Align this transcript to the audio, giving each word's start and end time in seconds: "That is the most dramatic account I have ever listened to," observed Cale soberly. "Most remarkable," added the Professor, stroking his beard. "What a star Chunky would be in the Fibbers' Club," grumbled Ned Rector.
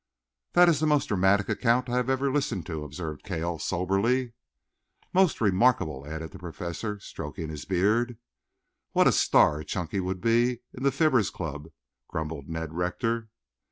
"That 0.53 0.67
is 0.67 0.79
the 0.79 0.87
most 0.87 1.09
dramatic 1.09 1.47
account 1.47 1.87
I 1.87 1.97
have 1.97 2.09
ever 2.09 2.33
listened 2.33 2.65
to," 2.65 2.83
observed 2.83 3.21
Cale 3.21 3.59
soberly. 3.59 4.33
"Most 5.13 5.39
remarkable," 5.39 6.07
added 6.07 6.31
the 6.31 6.39
Professor, 6.39 6.99
stroking 6.99 7.49
his 7.49 7.65
beard. 7.65 8.17
"What 8.93 9.07
a 9.07 9.11
star 9.11 9.61
Chunky 9.63 9.99
would 9.99 10.19
be 10.19 10.61
in 10.73 10.81
the 10.81 10.91
Fibbers' 10.91 11.29
Club," 11.31 11.67
grumbled 12.07 12.49
Ned 12.49 12.73
Rector. 12.73 13.29